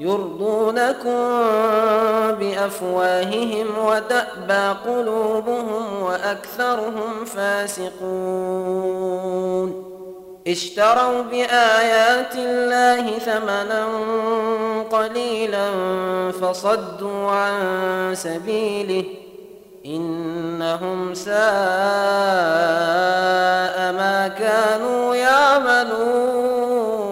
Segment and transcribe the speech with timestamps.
[0.00, 1.18] يرضونكم
[2.40, 9.12] بأفواههم وتأبى قلوبهم وأكثرهم فاسقون.
[10.46, 13.86] اشتروا بآيات الله ثمنا
[14.90, 15.70] قليلا
[16.32, 19.04] فصدوا عن سبيله
[19.86, 21.32] إنهم ساء
[23.92, 27.11] ما كانوا يعملون.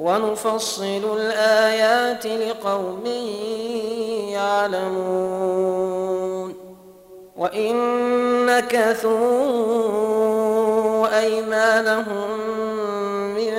[0.00, 3.06] ونفصل الآيات لقوم
[4.32, 6.54] يعلمون.
[7.36, 7.76] وإن
[8.46, 9.10] نكثوا
[11.18, 12.30] أيمانهم
[13.34, 13.52] من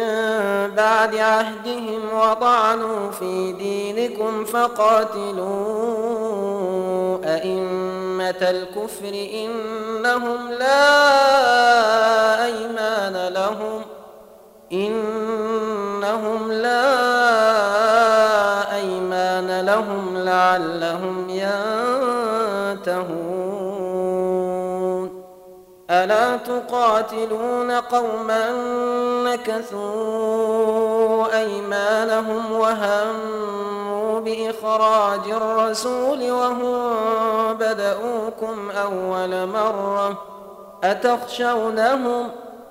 [0.75, 5.41] بعد عهدهم وطعنوا في دينكم فقاتلوا
[7.25, 13.81] أئمة الكفر إنهم لا أيمان لهم.
[16.11, 16.91] إنهم لا
[18.75, 23.11] أيمان لهم لعلهم ينتهون.
[25.89, 28.51] ألا تقاتلون قوما
[29.25, 30.17] نكثوا
[31.37, 36.93] أيمانهم وهموا بإخراج الرسول وهم
[37.53, 40.17] بدؤوكم أول مرة
[40.83, 42.29] أتخشونهم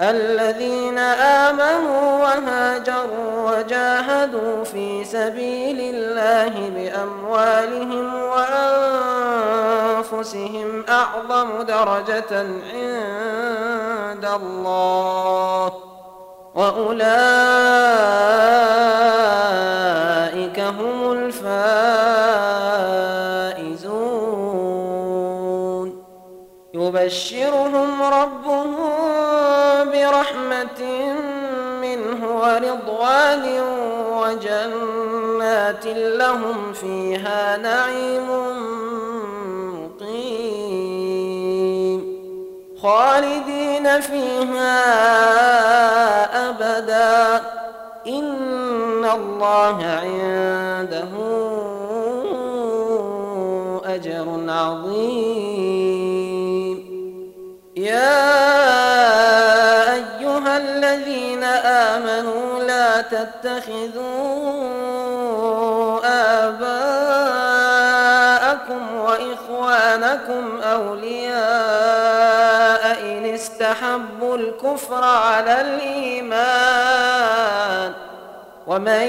[0.00, 8.14] الذين آمنوا وهاجروا وجاهدوا في سبيل الله بأموالهم
[10.04, 15.72] وأنفسهم أعظم درجة عند الله.
[16.54, 17.00] وأولئك
[20.60, 22.40] هم الفائزون.
[26.74, 29.09] يبشرهم ربهم
[30.10, 30.82] برحمة
[31.82, 33.44] منه ورضوان
[34.12, 38.28] وجنات لهم فيها نعيم
[40.00, 41.00] مقيم.
[42.82, 44.78] خالدين فيها
[46.48, 47.42] أبدا.
[48.06, 51.10] إن الله عنده
[53.84, 56.00] أجر عظيم.
[57.76, 58.59] يا
[62.00, 64.00] آمنوا لا تتخذوا
[66.46, 66.94] آباءكم
[68.94, 71.40] وإخوانكم أولياء
[73.02, 76.90] إن استحبوا الكفر على الإيمان.
[78.66, 79.06] ومن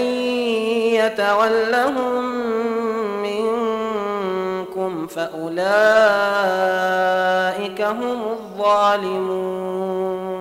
[0.94, 2.24] يتولهم
[3.24, 5.62] منكم فأولئك
[7.82, 10.41] هم الظالمون.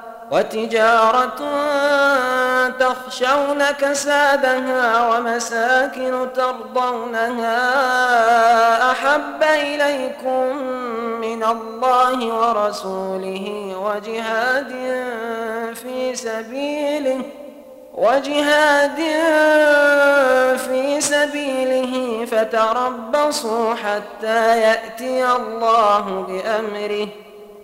[0.31, 1.39] وتجارة
[2.79, 7.61] تخشون كسادها ومساكن ترضونها
[8.91, 10.57] أحب إليكم
[11.21, 14.71] من الله ورسوله وجهاد
[15.75, 17.21] في سبيله
[17.93, 18.97] وجهاد
[20.57, 27.07] في سبيله فتربصوا حتى يأتي الله بأمره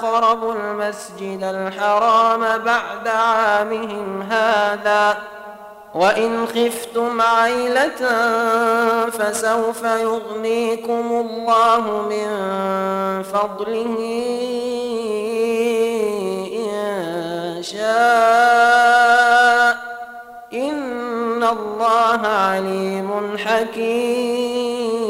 [0.00, 5.16] فلا يقربوا المسجد الحرام بعد عامهم هذا.
[5.94, 8.08] وإن خفتم عيلة
[9.10, 12.28] فسوف يغنيكم الله من
[13.22, 13.98] فضله
[16.52, 17.82] إن شاء.
[20.52, 25.01] إن الله عليم حكيم.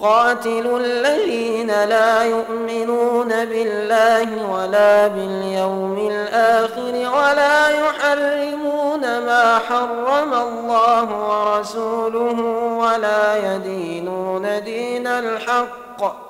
[0.00, 12.40] قاتلوا الذين لا يؤمنون بالله ولا باليوم الآخر ولا يحرمون ما حرم الله ورسوله
[12.78, 16.29] ولا يدينون دين الحق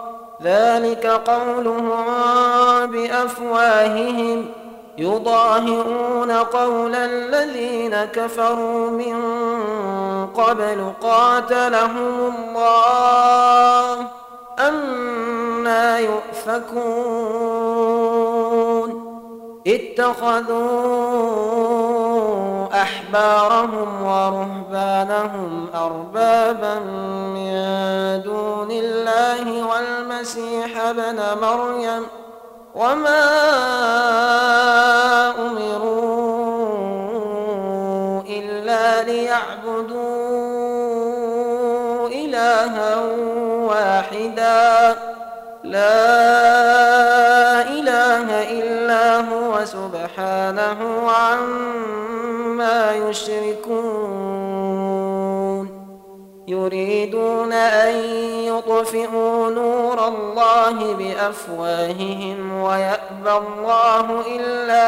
[0.43, 2.05] ذلك قولهم
[2.85, 4.45] بأفواههم
[4.97, 9.15] يضاهئون قول الذين كفروا من
[10.27, 14.07] قبل قاتلهم الله
[14.59, 17.31] أنا يؤفكون
[19.67, 21.21] اتخذوا
[22.73, 26.79] أحبارهم ورهبانهم أربابا
[27.35, 27.51] من
[30.91, 32.03] ابن مريم
[32.75, 33.23] وما
[35.47, 36.71] أمروا
[38.29, 40.21] إلا ليعبدوا
[42.07, 42.95] إلها
[43.69, 44.95] واحدا.
[45.63, 46.01] لا
[47.61, 48.27] إله
[48.59, 50.79] إلا هو سبحانه
[51.11, 54.20] عما يشركون.
[56.71, 57.95] يريدون أن
[58.43, 64.83] يطفئوا نور الله بأفواههم ويأبى الله إلا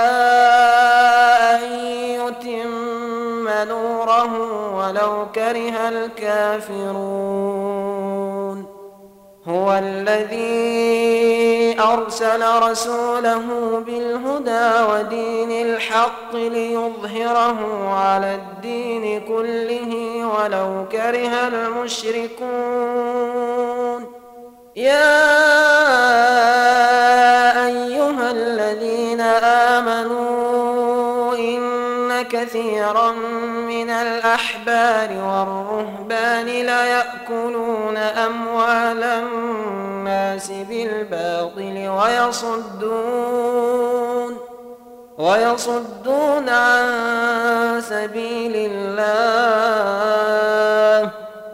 [1.55, 1.61] أن
[1.99, 4.33] يتم نوره
[4.75, 8.02] ولو كره الكافرون.
[9.47, 11.33] هو الذي
[11.79, 13.45] أرسل رسوله
[13.85, 19.91] بالهدى ودين الحق ليظهره على الدين كله
[20.27, 22.43] ولو كره المشركون.
[24.75, 25.13] يا
[27.65, 29.21] أيها الذين
[29.71, 30.92] آمنوا
[32.33, 33.11] كثيرا
[33.67, 41.89] من الأحبار والرهبان ليأكلون أموال الناس بالباطل
[42.79, 43.23] ويصدون
[45.17, 50.03] ويصدون عن سبيل الله.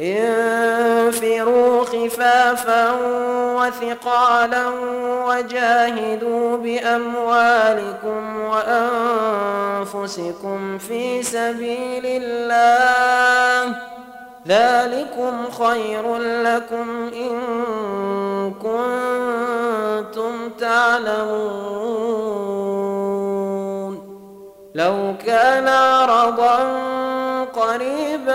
[0.00, 2.90] انفروا خفافا
[3.56, 4.68] وثقالا
[5.26, 8.40] وجاهدوا بأموالكم
[9.80, 13.76] وأنفسكم في سبيل الله.
[14.48, 17.40] ذلكم خير لكم إن
[18.62, 22.10] كنتم تعلمون.
[24.74, 26.58] لو كان عرضا
[27.44, 28.09] قريبا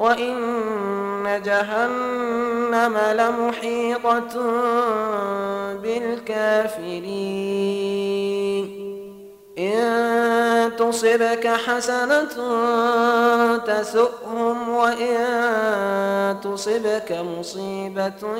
[0.00, 4.34] وإن جهنم لمحيطة
[5.82, 7.40] بالكافرين
[9.60, 12.28] إن تصبك حسنة
[13.56, 18.36] تسؤهم وإن تصبك مصيبة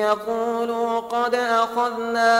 [0.00, 2.36] يقولوا قد أخذنا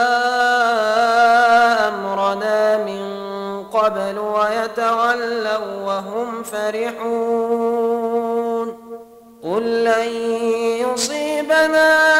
[1.87, 3.17] أمرنا من
[3.63, 7.87] قبل ويتولوا وهم فرحون
[9.43, 10.09] قل لن
[10.85, 12.16] يصيبنا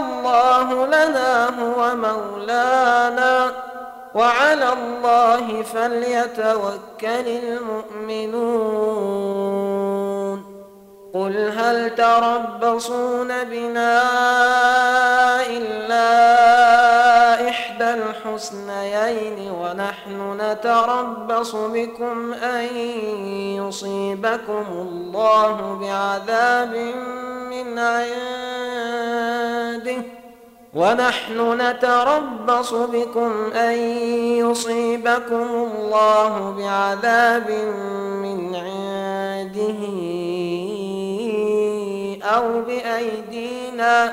[0.00, 3.52] الله لنا هو مولانا
[4.14, 7.26] وعلى الله فليتوكل
[8.08, 9.00] المؤمنون.
[11.14, 14.02] قل هل تربصون بنا
[15.46, 17.09] إلا
[17.80, 22.76] إحدى الحسنيين ونحن نتربص بكم أن
[23.56, 26.74] يصيبكم الله بعذاب
[27.50, 28.20] من عنده.
[30.74, 33.78] ونحن نتربص بكم أن
[34.44, 37.50] يصيبكم الله بعذاب
[38.22, 39.80] من عنده
[42.24, 44.12] أو بأيدينا.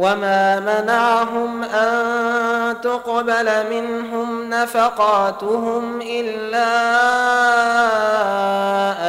[0.00, 6.70] وما منعهم أن تقبل منهم نفقاتهم إلا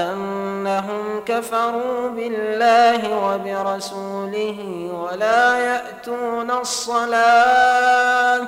[0.03, 8.47] أنهم كفروا بالله وبرسوله ولا يأتون الصلاة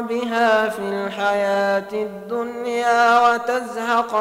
[0.00, 4.14] بها في الحياة الدنيا وتزهق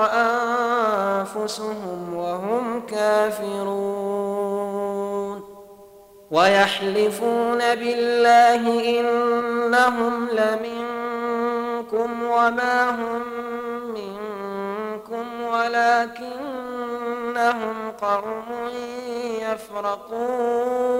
[1.13, 4.29] أنفسهم وهم كافرون
[6.31, 13.21] ويحلفون بالله إنهم لمنكم وما هم
[13.93, 16.49] منكم ولكنهم
[18.01, 18.69] قوم
[19.41, 20.99] يفرقون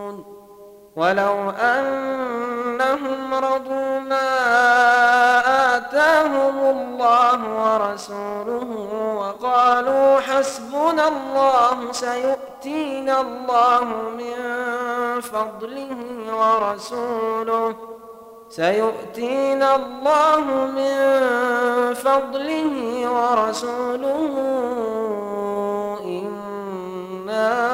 [0.95, 4.29] ولو أنهم رضوا ما
[5.77, 8.67] آتاهم الله ورسوله
[9.15, 13.83] وقالوا حسبنا الله سيؤتينا الله
[14.17, 14.35] من
[15.21, 15.95] فضله
[16.33, 17.75] ورسوله
[18.49, 20.41] سيؤتينا الله
[20.75, 20.97] من
[21.93, 22.75] فضله
[23.11, 24.33] ورسوله
[26.05, 27.71] إنا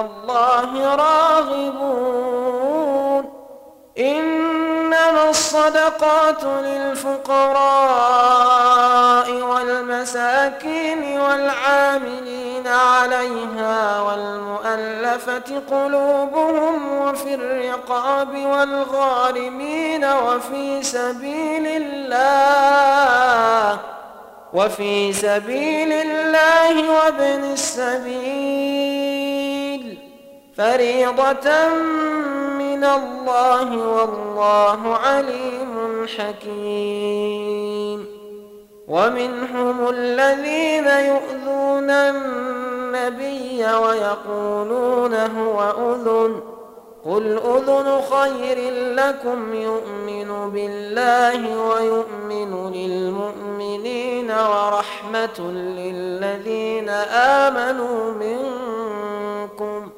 [0.00, 2.58] الله راغبون.
[3.98, 7.58] إنما الصدقات للفقراء
[9.32, 23.78] والمساكين والعاملين عليها والمؤلفة قلوبهم وفي الرقاب والغارمين وفي سبيل الله
[24.52, 29.07] وفي سبيل الله وابن السبيل.
[30.58, 31.68] فريضة
[32.58, 38.06] من الله والله عليم حكيم.
[38.88, 46.40] ومنهم الذين يؤذون النبي ويقولون هو أذن.
[47.04, 59.97] قل أذن خير لكم يؤمن بالله ويؤمن للمؤمنين ورحمة للذين آمنوا منكم.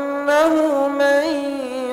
[0.31, 1.23] أنه من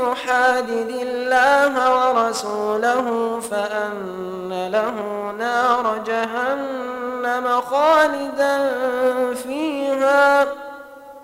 [0.02, 4.94] يحادد الله ورسوله فأن له
[5.38, 8.74] نار جهنم خالدا
[9.34, 10.46] فيها.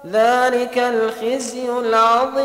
[0.06, 2.44] ذلك الخزي العظيم.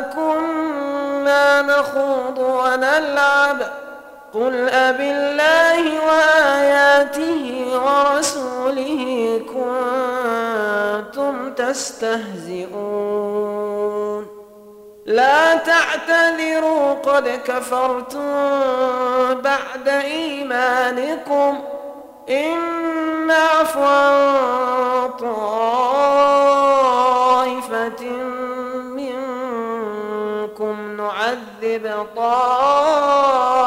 [0.00, 3.58] كنا نخوض ونلعب.
[4.34, 9.02] قل أبالله وآياته ورسوله
[11.12, 12.82] كنتم تستهزئون.
[15.06, 18.30] لا تعتذروا قد كفرتم
[19.34, 21.60] بعد إيمانكم.
[22.30, 22.56] إن
[23.26, 25.62] نعف عن طائفة
[31.78, 33.62] نعذب طائفة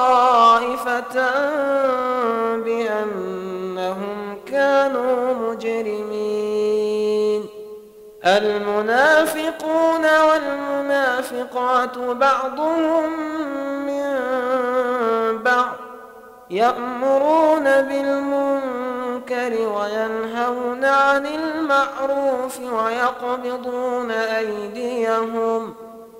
[2.55, 6.85] بأنهم كانوا مجرمين.
[8.25, 13.19] المنافقون والمنافقات بعضهم
[13.85, 14.17] من
[15.43, 15.75] بعض
[16.49, 25.84] يأمرون بالمنكر وينهون عن المعروف ويقبضون أيديهم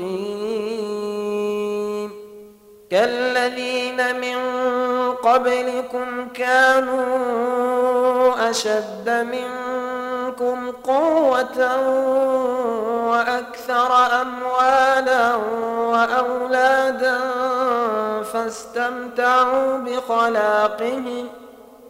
[0.00, 0.80] مقيم
[2.90, 4.38] كالذين من
[5.12, 7.00] قبلكم كانوا
[8.50, 11.76] أشد منكم قوة
[13.10, 15.34] وأكثر أموالا
[15.78, 17.18] وأولادا
[18.32, 21.28] فاستمتعوا بخلاقهم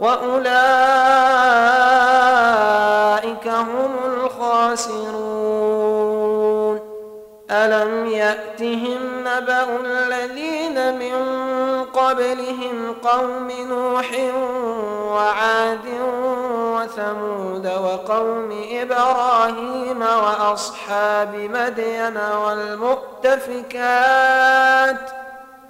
[0.00, 0.50] وأولئك
[3.48, 5.60] هم الخاسرون.
[7.50, 11.14] ألم يأتهم نبأ الذين من
[11.84, 14.10] قبلهم قوم نوح
[15.12, 15.86] وعاد
[16.54, 23.60] وثمود وقوم إبراهيم وأصحاب مدين والمؤتفكات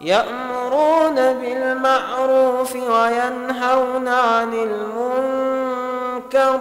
[0.00, 6.60] يأمرون بالمعروف وينهون عن المنكر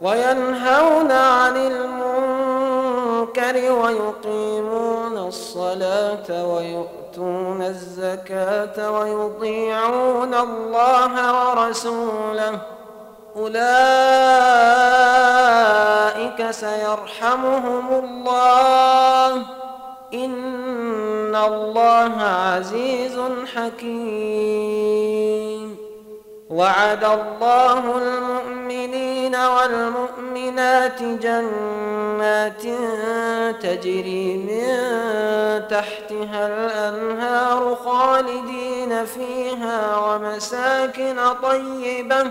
[0.00, 12.58] وينهون عن المنكر ويقيمون الصلاة ويؤتون الزكاة ويطيعون الله ورسوله.
[13.36, 13.60] أولئك
[16.50, 19.59] سيرحمهم الله.
[20.14, 23.20] إن الله عزيز
[23.54, 25.10] حكيم.
[26.50, 32.62] وعد الله المؤمنين والمؤمنات جنات
[33.62, 34.68] تجري من
[35.68, 42.30] تحتها الأنهار خالدين فيها ومساكن طيبة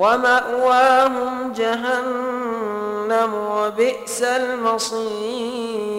[0.00, 5.90] ومأواهم جهنم وبئس المصير.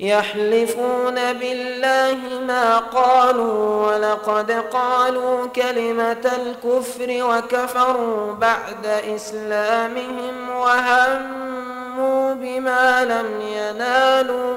[0.00, 14.56] يحلفون بالله ما قالوا ولقد قالوا كلمة الكفر وكفروا بعد إسلامهم وهموا بما لم ينالوا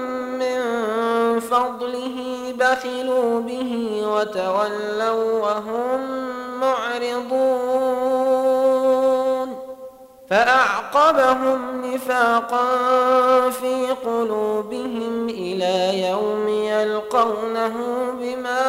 [1.61, 2.17] فضله
[2.59, 6.01] بخلوا به وتولوا وهم
[6.59, 8.21] معرضون.
[10.29, 12.67] فأعقبهم نفاقا
[13.49, 17.73] في قلوبهم إلى يوم يلقونه
[18.19, 18.61] بما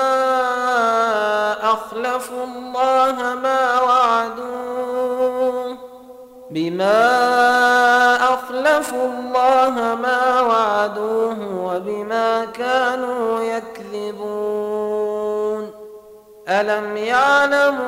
[1.72, 5.76] أخلفوا الله ما وعدوه.
[6.52, 15.12] بما أخلفوا الله ما وعدوه وبما كانوا يكذبون.
[16.48, 17.82] ألم يعلموا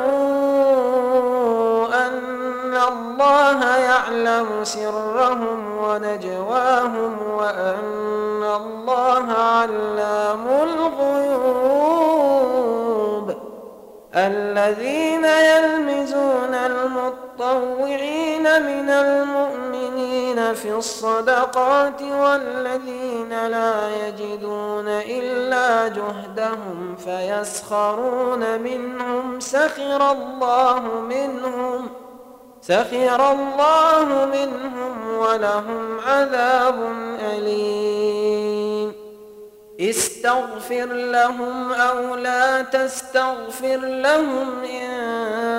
[2.07, 11.75] أن الله يعلم سرهم ونجواهم وأن الله علام الغيوب؟
[14.17, 16.55] الذين يلمزون
[17.41, 31.89] المطوعين من المؤمنين في الصدقات والذين لا يجدون إلا جهدهم فيسخرون منهم سخر الله منهم
[32.62, 38.93] سخر الله منهم ولهم عذاب أليم.
[39.80, 45.14] استغفر لهم أو لا تستغفر لهم إن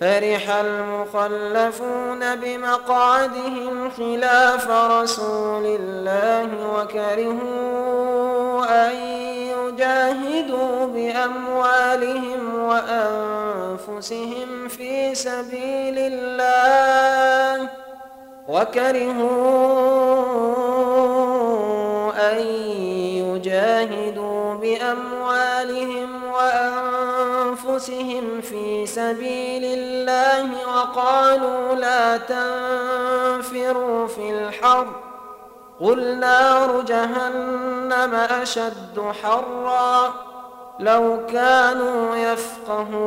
[0.00, 8.96] فرح المخلفون بمقعدهم خلاف رسول الله وكرهوا أن
[9.76, 17.68] يجاهدوا بأموالهم وأنفسهم في سبيل الله
[18.48, 19.12] وكرهوا
[22.32, 22.38] أن
[23.26, 26.24] يجاهدوا بأموالهم
[27.76, 34.86] أنفسهم في سبيل الله وقالوا لا تنفروا في الحر.
[35.80, 40.14] قل نار جهنم أشد حرا
[40.80, 43.06] لو كانوا يفقهون.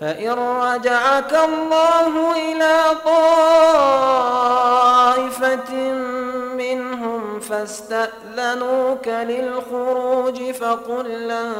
[0.00, 0.30] فإن
[0.62, 2.76] رجعك الله إلى
[4.24, 4.44] طائفة
[6.54, 11.52] منهم فاستأذنوك للخروج فقل لن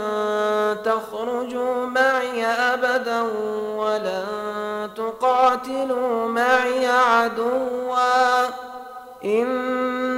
[0.85, 3.23] تخرجوا معي أبدا
[3.77, 4.25] ولن
[4.97, 8.47] تقاتلوا معي عدوا.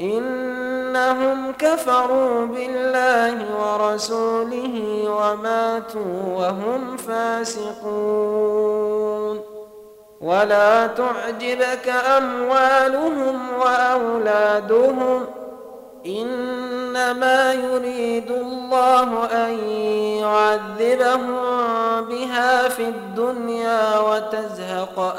[0.00, 8.76] إنهم كفروا بالله ورسوله وماتوا وهم فاسقون.
[10.20, 15.26] ولا تعجبك أموالهم وأولادهم
[16.06, 19.58] إنما يريد الله أن
[20.20, 21.36] يعذبهم
[22.00, 25.16] بها في الدنيا وتزهق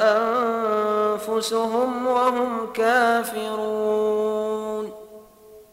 [1.27, 4.91] أنفسهم وهم كافرون.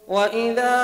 [0.09, 0.77] وإذا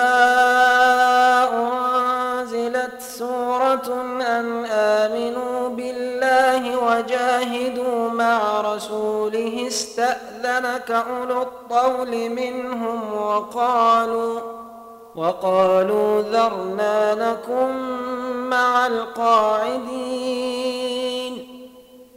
[1.52, 3.88] أنزلت سورة
[4.20, 14.40] أن آمنوا بالله وجاهدوا مع رسوله استأذنك أولو الطول منهم وقالوا
[15.16, 17.76] وقالوا ذرنا لكم
[18.50, 19.90] مع القاعدين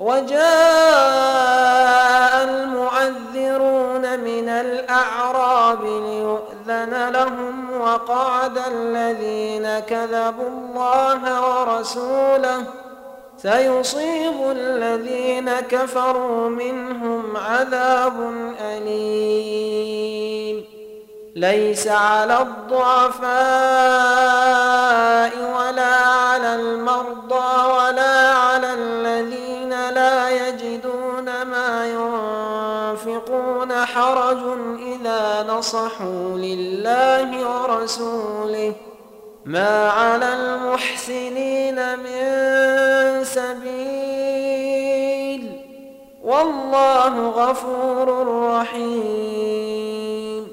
[0.00, 0.38] وجاء
[2.44, 12.64] المعذرون من الأعراب ليؤذن لهم وقعد الذين كذبوا الله ورسوله
[13.36, 20.64] سيصيب الذين كفروا منهم عذاب أليم.
[21.36, 23.28] ليس على الضعفاء
[25.56, 29.37] ولا على المرضى ولا على الذين
[33.98, 38.72] حرج إذا نصحوا لله ورسوله.
[39.44, 42.24] ما على المحسنين من
[43.24, 44.38] سبيل.
[46.24, 48.08] والله غفور
[48.60, 50.48] رحيم.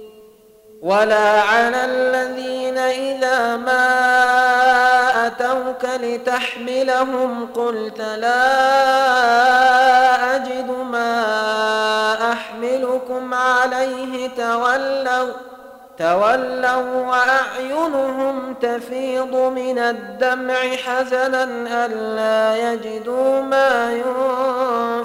[0.82, 3.88] ولا على الذين إذا ما
[5.28, 8.46] أتوك لتحملهم قلت لا
[10.36, 11.26] أجد ما
[13.66, 15.34] عليه تولوا
[15.98, 21.44] تولوا وأعينهم تفيض من الدمع حزنا
[21.86, 23.94] ألا يجدوا ما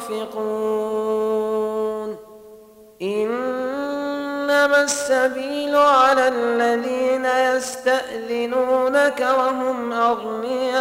[0.09, 0.51] ينفقون.
[3.03, 10.81] إنما السبيل على الذين يستأذنونك وهم أغنياء.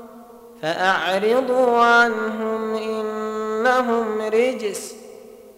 [0.61, 4.93] فأعرضوا عنهم إنهم رجس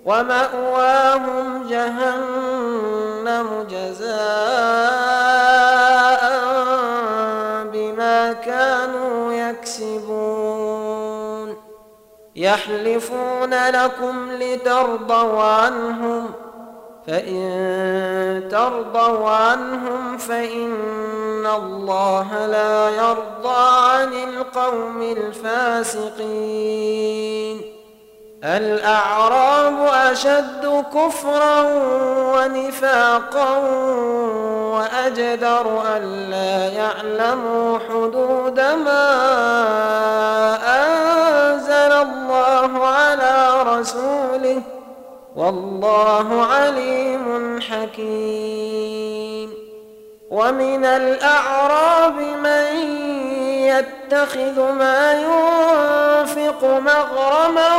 [0.06, 4.14] ومأواهم جهنم جزاء
[7.74, 10.94] بما كانوا يكسبون
[12.36, 16.43] يحلفون لكم لترضوا عنهم ۖ
[17.08, 26.64] فإن ترضوا عنهم فإن الله لا يرضى عن القوم الفاسقين
[28.44, 29.74] الأعراب
[30.12, 31.62] أشد كفرا
[32.36, 33.58] ونفاقا
[34.74, 39.06] وأجدر ألا يعلموا حدود ما
[40.66, 44.62] أنزل الله على رسوله
[45.36, 46.63] والله عليم
[47.94, 49.54] حكيم
[50.32, 52.66] ومن الأعراب من
[53.50, 57.78] يتخذ ما ينفق مغرما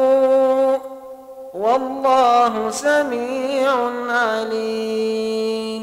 [1.54, 3.74] والله سميع
[4.10, 5.83] عليم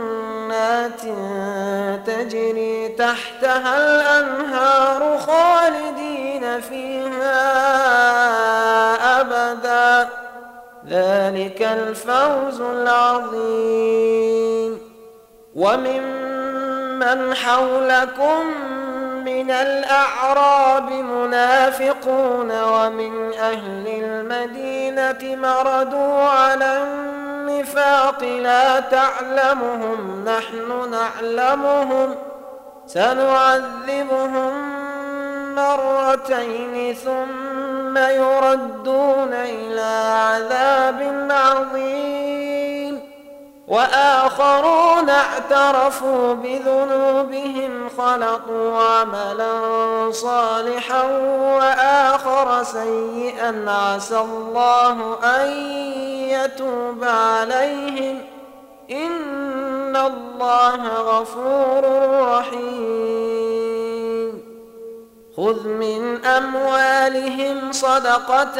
[2.05, 7.41] تجري تحتها الأنهار خالدين فيها
[9.21, 10.09] أبدا.
[10.89, 14.11] ذلك الفوز العظيم.
[15.55, 18.45] وممن حولكم
[19.25, 26.83] من الأعراب منافقون ومن أهل المدينة مردوا على
[27.51, 32.15] النفاق لا تعلمهم نحن نعلمهم.
[32.87, 34.53] سنعذبهم
[35.55, 42.50] مرتين ثم يردون إلى عذاب عظيم.
[43.71, 49.51] وآخرون اعترفوا بذنوبهم خلطوا عملا
[50.11, 51.03] صالحا
[51.57, 53.65] وآخر سيئا.
[53.67, 55.49] عسى الله أن
[56.29, 58.21] يتوب عليهم.
[58.91, 61.83] إن الله غفور
[62.21, 63.50] رحيم.
[65.41, 68.55] خذ من أموالهم صدقة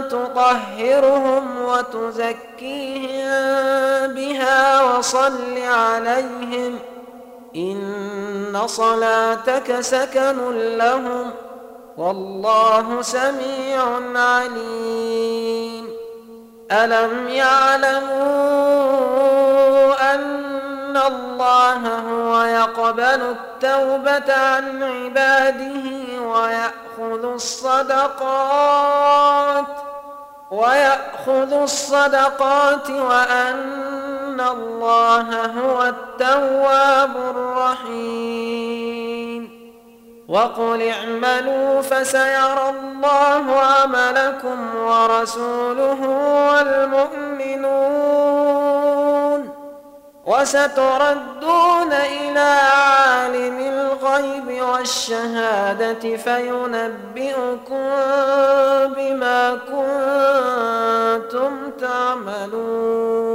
[0.00, 3.20] تطهرهم وتزكيهم
[4.14, 6.78] بها وصل عليهم
[7.56, 11.30] إن صلاتك سكن لهم
[11.96, 13.84] والله سميع
[14.14, 15.88] عليم
[16.72, 18.20] ألم يعلموا
[20.14, 20.49] أن
[20.96, 28.70] الله هو يقبل التوبة عن عباده ويأخذ الصدقات
[30.50, 38.70] ويأخذ الصدقات وأن الله هو التواب الرحيم
[40.28, 46.00] وقل اعملوا فسيرى الله عملكم ورسوله
[46.50, 47.40] والمؤمنون
[50.30, 57.90] وستردون إلى عالم الغيب والشهادة فينبئكم
[58.96, 59.58] بما
[61.30, 63.30] كنتم تعملون.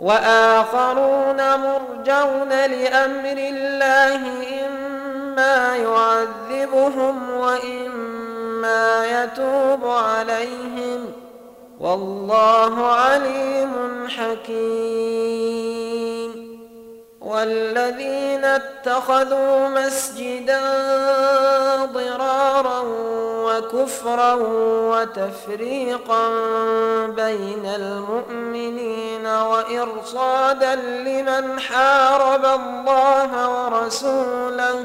[0.00, 4.20] وآخرون مرجون لأمر الله
[4.66, 11.23] إما يعذبهم وإما يتوب عليهم.
[11.80, 15.74] والله عليم حكيم.
[17.20, 20.60] والذين اتخذوا مسجدا
[21.84, 22.82] ضرارا
[23.44, 24.34] وكفرا
[24.90, 26.28] وتفريقا
[27.06, 34.84] بين المؤمنين وإرصادا لمن حارب الله ورسوله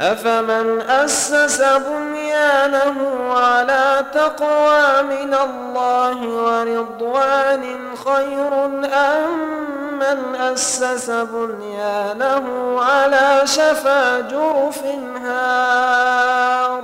[0.00, 7.64] أفمن أسس بنيانه على تقوى من الله ورضوان
[8.04, 9.58] خير أم
[9.98, 12.44] من أسس بنيانه
[12.80, 14.82] على شفا جرف
[15.24, 16.82] هار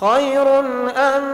[0.00, 0.58] خير
[0.96, 1.33] أم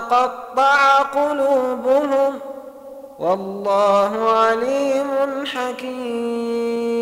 [0.00, 2.38] تقطع قلوبهم
[3.18, 5.10] والله عليم
[5.46, 7.00] حكيم.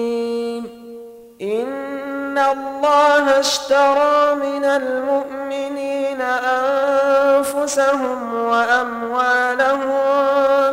[1.43, 6.21] إن الله اشترى من المؤمنين
[7.41, 9.89] أنفسهم وأموالهم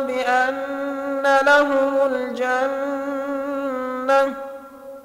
[0.06, 2.86] بأن لهم الجنة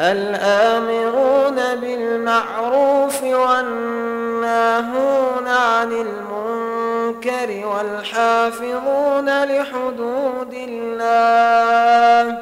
[0.00, 4.68] الآمرون بالمعروف والناهون
[5.48, 12.38] عن المنكر والحافظون لحدود الله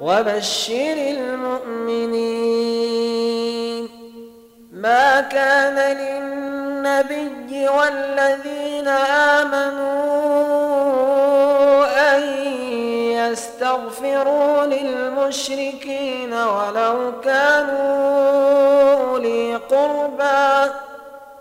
[0.00, 2.30] وبشر المؤمنين
[4.72, 8.88] ما كان للنبي والذين
[9.38, 10.10] آمنوا
[12.16, 12.22] أن
[13.28, 20.70] يستغفروا للمشركين ولو كانوا أولي قربى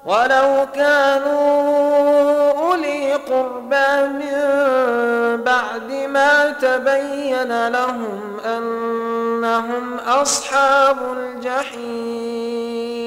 [0.05, 4.33] ولو كانوا أولي قربى من
[5.43, 12.98] بعد ما تبين لهم أنهم أصحاب الجحيم.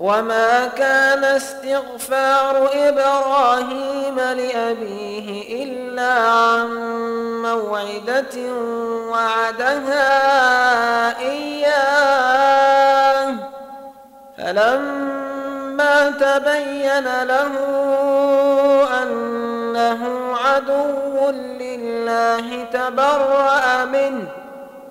[0.00, 6.68] وما كان استغفار إبراهيم لأبيه إلا عن
[7.42, 8.52] موعدة
[9.10, 10.08] وعدها
[11.18, 12.50] إياه
[14.38, 17.52] فلما تبين له
[19.02, 24.39] أنه عدو لله تبرأ منه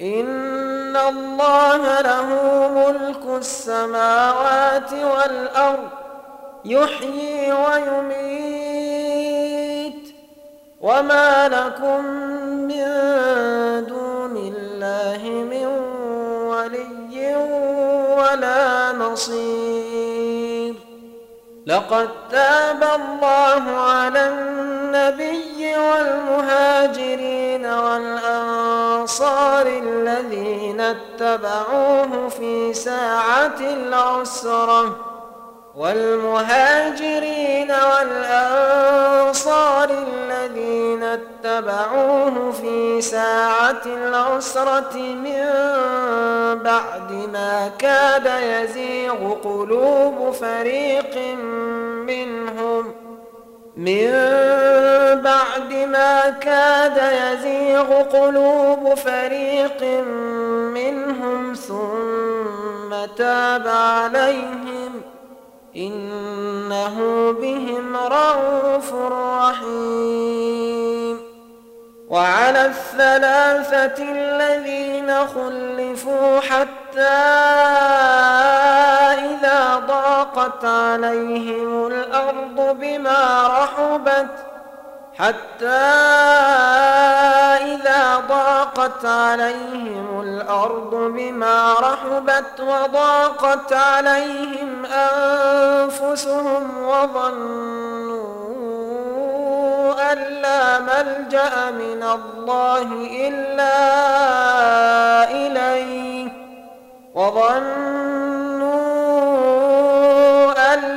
[0.00, 2.28] إن الله له
[2.68, 5.88] ملك السماوات والأرض
[6.64, 8.80] يحيي ويميت.
[10.80, 12.04] وما لكم
[12.70, 12.84] من
[13.86, 15.66] دون الله من
[16.46, 17.36] ولي
[18.16, 20.74] ولا نصير.
[21.66, 34.96] لقد تاب الله على النبي والمهاجرين والأنصار الذين اتبعوه في ساعة العسرة
[35.76, 45.44] والمهاجرين والأنصار الذين اتبعوه في ساعة العسرة من
[46.62, 51.16] بعد ما كاد يزيغ قلوب فريق
[52.06, 52.99] منهم.
[53.80, 54.10] من
[55.24, 59.82] بعد ما كاد يزيغ قلوب فريق
[60.74, 64.92] منهم ثم تاب عليهم
[65.76, 66.96] إنه
[67.40, 68.94] بهم رؤوف
[69.38, 70.99] رحيم.
[72.10, 77.00] وعلى الثلاثة الذين خلفوا حتى
[79.30, 84.49] إذا ضاقت عليهم الأرض بما رحبت
[85.18, 85.66] حتى
[87.74, 98.20] إذا ضاقت عليهم الأرض بما رحبت وضاقت عليهم أنفسهم وظنوا
[100.12, 102.88] أن لا ملجأ من الله
[103.28, 103.76] إلا
[105.30, 106.28] إليه
[107.14, 108.49] وظنوا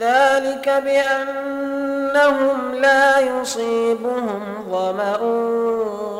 [0.00, 5.18] ذلك بأنهم لا يصيبهم ظمأ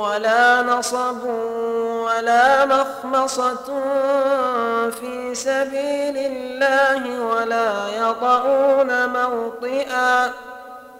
[0.02, 1.24] ولا نصب
[2.04, 3.80] ولا مخمصة
[4.90, 10.32] في سبيل الله ولا يطعون موطئا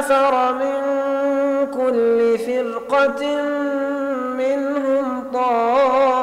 [0.00, 0.80] نفر من
[1.74, 3.22] كل فرقة
[4.38, 6.20] منهم طائفة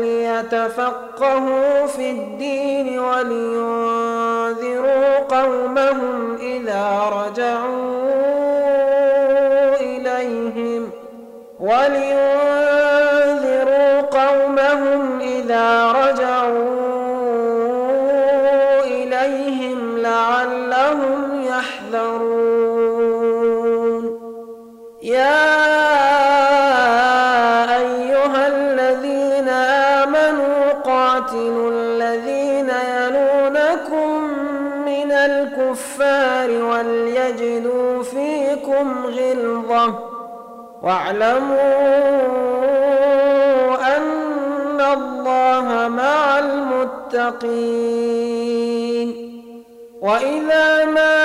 [0.00, 4.38] ليتفقهوا في الدين ولينذروا
[5.18, 8.03] قومهم إذا رجعوا
[40.84, 41.56] واعلموا
[43.96, 47.84] أن الله مع المتقين.
[50.02, 51.16] وإذا ما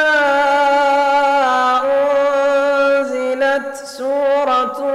[2.99, 4.93] أنزلت سورة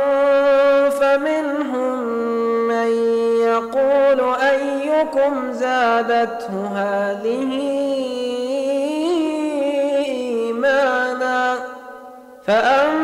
[0.91, 1.99] فمنهم
[2.69, 2.89] من
[3.41, 7.51] يقول أيكم زادته هذه
[10.07, 11.57] إيمانا؟
[12.47, 13.04] فأما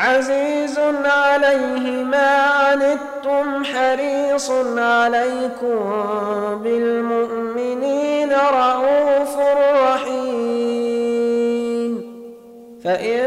[0.00, 5.78] عزيز عليه ما عنتم حريص عليكم
[6.64, 9.36] بالمؤمنين رؤوف
[9.84, 10.90] رحيم.
[12.84, 13.20] فإن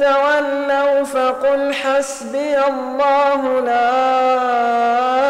[0.00, 5.29] تولوا فقل حسبي الله لا